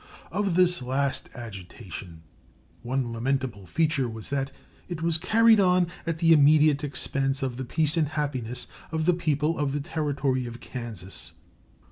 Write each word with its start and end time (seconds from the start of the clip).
Of 0.31 0.55
this 0.55 0.81
last 0.81 1.29
agitation, 1.35 2.23
one 2.81 3.13
lamentable 3.13 3.67
feature 3.67 4.09
was 4.09 4.31
that 4.31 4.51
it 4.89 5.03
was 5.03 5.19
carried 5.19 5.59
on 5.59 5.89
at 6.07 6.17
the 6.17 6.33
immediate 6.33 6.83
expense 6.83 7.43
of 7.43 7.57
the 7.57 7.65
peace 7.65 7.97
and 7.97 8.07
happiness 8.07 8.65
of 8.91 9.05
the 9.05 9.13
people 9.13 9.59
of 9.59 9.73
the 9.73 9.79
Territory 9.79 10.47
of 10.47 10.59
Kansas. 10.59 11.33